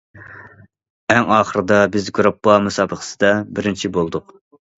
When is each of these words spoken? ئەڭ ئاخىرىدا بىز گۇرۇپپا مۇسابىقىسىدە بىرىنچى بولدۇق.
ئەڭ 1.15 1.29
ئاخىرىدا 1.35 1.77
بىز 1.97 2.09
گۇرۇپپا 2.19 2.57
مۇسابىقىسىدە 2.65 3.31
بىرىنچى 3.61 3.95
بولدۇق. 4.01 4.37